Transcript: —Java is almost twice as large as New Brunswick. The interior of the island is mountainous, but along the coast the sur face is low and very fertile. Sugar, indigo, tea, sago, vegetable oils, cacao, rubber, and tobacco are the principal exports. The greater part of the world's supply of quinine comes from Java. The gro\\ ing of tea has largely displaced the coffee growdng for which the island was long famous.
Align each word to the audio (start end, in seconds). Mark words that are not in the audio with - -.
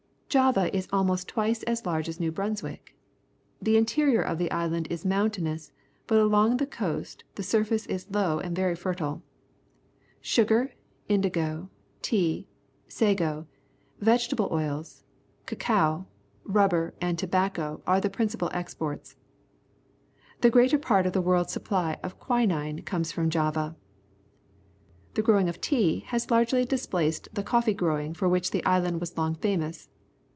—Java 0.31 0.73
is 0.73 0.87
almost 0.93 1.27
twice 1.27 1.61
as 1.63 1.85
large 1.85 2.07
as 2.07 2.17
New 2.17 2.31
Brunswick. 2.31 2.95
The 3.61 3.75
interior 3.75 4.21
of 4.21 4.37
the 4.37 4.49
island 4.49 4.87
is 4.89 5.03
mountainous, 5.03 5.73
but 6.07 6.19
along 6.19 6.55
the 6.55 6.65
coast 6.65 7.25
the 7.35 7.43
sur 7.43 7.65
face 7.65 7.85
is 7.87 8.09
low 8.09 8.39
and 8.39 8.55
very 8.55 8.73
fertile. 8.77 9.21
Sugar, 10.21 10.71
indigo, 11.09 11.69
tea, 12.01 12.47
sago, 12.87 13.45
vegetable 13.99 14.47
oils, 14.53 15.03
cacao, 15.45 16.07
rubber, 16.45 16.93
and 17.01 17.19
tobacco 17.19 17.81
are 17.85 17.99
the 17.99 18.09
principal 18.09 18.49
exports. 18.53 19.17
The 20.39 20.49
greater 20.49 20.77
part 20.77 21.05
of 21.05 21.11
the 21.11 21.21
world's 21.21 21.51
supply 21.51 21.99
of 22.01 22.21
quinine 22.21 22.83
comes 22.83 23.11
from 23.11 23.29
Java. 23.29 23.75
The 25.15 25.21
gro\\ 25.23 25.41
ing 25.41 25.49
of 25.49 25.59
tea 25.59 26.05
has 26.07 26.31
largely 26.31 26.63
displaced 26.63 27.27
the 27.33 27.43
coffee 27.43 27.75
growdng 27.75 28.15
for 28.15 28.29
which 28.29 28.51
the 28.51 28.63
island 28.63 29.01
was 29.01 29.17
long 29.17 29.35
famous. 29.35 29.89